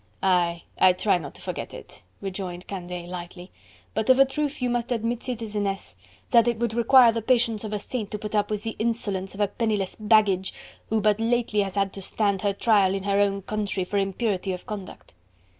[0.23, 0.63] "Aye!
[0.79, 3.51] I try not to forget it," rejoined Candeille lightly,
[3.93, 5.95] "but of a truth you must admit, Citizeness,
[6.31, 9.35] that it would require the patience of a saint to put up with the insolence
[9.35, 10.55] of a penniless baggage,
[10.89, 14.53] who but lately has had to stand her trial in her own country for impurity
[14.53, 15.13] of conduct."